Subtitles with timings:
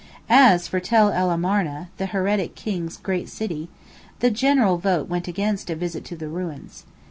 [0.31, 3.69] As for Tell el Marna, the Heretic King's great city,
[4.19, 6.85] the general vote went against a visit to the ruins.